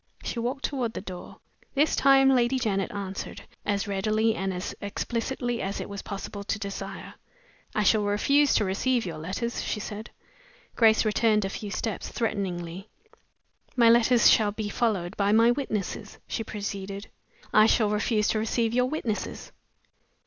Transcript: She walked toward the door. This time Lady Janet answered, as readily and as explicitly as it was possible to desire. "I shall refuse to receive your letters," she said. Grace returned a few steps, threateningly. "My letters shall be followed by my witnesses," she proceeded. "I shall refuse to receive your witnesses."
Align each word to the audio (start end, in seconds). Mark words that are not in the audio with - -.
She 0.23 0.39
walked 0.39 0.65
toward 0.65 0.93
the 0.93 0.99
door. 1.01 1.37
This 1.75 1.95
time 1.95 2.29
Lady 2.29 2.57
Janet 2.57 2.91
answered, 2.91 3.43
as 3.67 3.87
readily 3.87 4.33
and 4.33 4.51
as 4.51 4.73
explicitly 4.81 5.61
as 5.61 5.79
it 5.79 5.87
was 5.87 6.01
possible 6.01 6.43
to 6.43 6.57
desire. 6.57 7.13
"I 7.75 7.83
shall 7.83 8.01
refuse 8.05 8.55
to 8.55 8.65
receive 8.65 9.05
your 9.05 9.19
letters," 9.19 9.61
she 9.61 9.79
said. 9.79 10.09
Grace 10.75 11.05
returned 11.05 11.45
a 11.45 11.49
few 11.49 11.69
steps, 11.69 12.07
threateningly. 12.09 12.89
"My 13.75 13.91
letters 13.91 14.27
shall 14.27 14.51
be 14.51 14.69
followed 14.69 15.15
by 15.17 15.31
my 15.31 15.51
witnesses," 15.51 16.17
she 16.27 16.43
proceeded. 16.43 17.11
"I 17.53 17.67
shall 17.67 17.91
refuse 17.91 18.27
to 18.29 18.39
receive 18.39 18.73
your 18.73 18.89
witnesses." 18.89 19.51